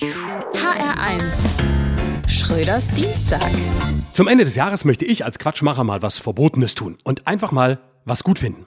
[0.00, 1.34] HR1
[2.26, 3.50] Schröders Dienstag.
[4.14, 7.78] Zum Ende des Jahres möchte ich als Quatschmacher mal was Verbotenes tun und einfach mal
[8.06, 8.64] was gut finden.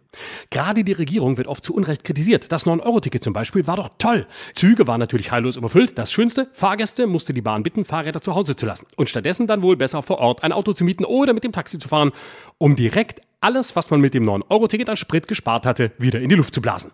[0.52, 2.52] Gerade die Regierung wird oft zu Unrecht kritisiert.
[2.52, 4.28] Das 9-Euro-Ticket zum Beispiel war doch toll.
[4.54, 5.98] Züge waren natürlich heillos überfüllt.
[5.98, 8.86] Das Schönste, Fahrgäste musste die Bahn bitten, Fahrräder zu Hause zu lassen.
[8.96, 11.80] Und stattdessen dann wohl besser vor Ort ein Auto zu mieten oder mit dem Taxi
[11.80, 12.12] zu fahren,
[12.60, 16.36] um direkt alles, was man mit dem 9-Euro-Ticket an Sprit gespart hatte, wieder in die
[16.36, 16.92] Luft zu blasen.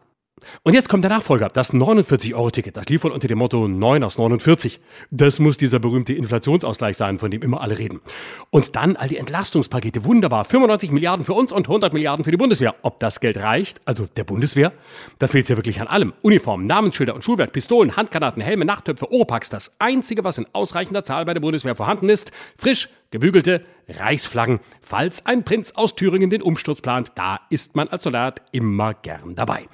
[0.63, 2.77] Und jetzt kommt der Nachfolger, das 49-Euro-Ticket.
[2.77, 4.79] Das lief wohl unter dem Motto 9 aus 49.
[5.09, 8.01] Das muss dieser berühmte Inflationsausgleich sein, von dem immer alle reden.
[8.49, 10.05] Und dann all die Entlastungspakete.
[10.05, 10.45] Wunderbar.
[10.45, 12.75] 95 Milliarden für uns und 100 Milliarden für die Bundeswehr.
[12.81, 14.73] Ob das Geld reicht, also der Bundeswehr,
[15.19, 16.13] da fehlt es ja wirklich an allem.
[16.21, 19.49] Uniformen, Namensschilder und Schulwerk, Pistolen, Handgranaten, Helme, Nachttöpfe, Oropax.
[19.49, 24.59] Das Einzige, was in ausreichender Zahl bei der Bundeswehr vorhanden ist, frisch gebügelte Reichsflaggen.
[24.81, 29.35] Falls ein Prinz aus Thüringen den Umsturz plant, da ist man als Soldat immer gern
[29.35, 29.67] dabei.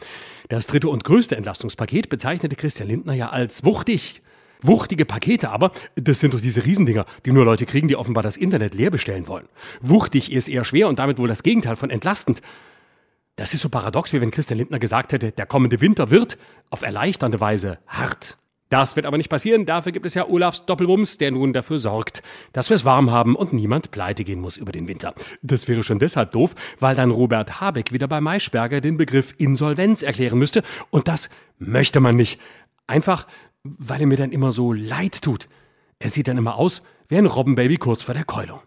[0.49, 4.21] Das dritte und größte Entlastungspaket bezeichnete Christian Lindner ja als wuchtig.
[4.61, 8.37] Wuchtige Pakete aber, das sind doch diese Riesendinger, die nur Leute kriegen, die offenbar das
[8.37, 9.47] Internet leer bestellen wollen.
[9.81, 12.41] Wuchtig ist eher schwer und damit wohl das Gegenteil von entlastend.
[13.35, 16.39] Das ist so paradox, wie wenn Christian Lindner gesagt hätte, der kommende Winter wird
[16.71, 18.37] auf erleichternde Weise hart.
[18.69, 19.65] Das wird aber nicht passieren.
[19.65, 23.35] Dafür gibt es ja Olafs Doppelwumms, der nun dafür sorgt, dass wir es warm haben
[23.35, 25.13] und niemand pleite gehen muss über den Winter.
[25.41, 30.03] Das wäre schon deshalb doof, weil dann Robert Habeck wieder bei Maischberger den Begriff Insolvenz
[30.03, 30.63] erklären müsste.
[30.89, 32.41] Und das möchte man nicht.
[32.87, 33.27] Einfach,
[33.63, 35.47] weil er mir dann immer so leid tut.
[35.99, 38.59] Er sieht dann immer aus wie ein Robbenbaby kurz vor der Keulung.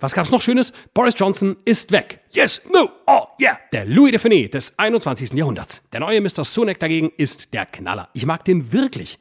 [0.00, 0.72] Was gab's noch Schönes?
[0.94, 2.20] Boris Johnson ist weg.
[2.30, 3.58] Yes, no, oh, yeah.
[3.72, 5.32] Der Louis de Finet des 21.
[5.32, 5.86] Jahrhunderts.
[5.92, 6.44] Der neue Mr.
[6.44, 8.08] Sunak dagegen ist der Knaller.
[8.12, 9.18] Ich mag den wirklich.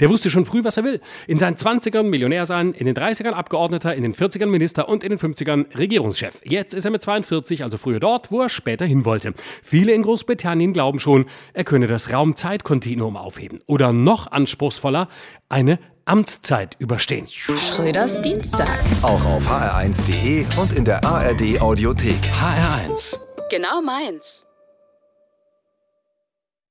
[0.00, 1.00] Der wusste schon früh, was er will.
[1.26, 5.10] In seinen 20ern Millionär sein, in den 30ern Abgeordneter, in den 40ern Minister und in
[5.10, 6.40] den 50ern Regierungschef.
[6.44, 9.34] Jetzt ist er mit 42, also früher dort, wo er später hin wollte.
[9.62, 13.60] Viele in Großbritannien glauben schon, er könne das Raum-Zeit-Kontinuum aufheben.
[13.66, 15.08] Oder noch anspruchsvoller,
[15.48, 17.26] eine Amtszeit überstehen.
[17.26, 18.78] Schröders Dienstag.
[19.02, 22.14] Auch auf hr1.de und in der ARD Audiothek.
[22.40, 23.18] HR1.
[23.50, 24.45] Genau meins.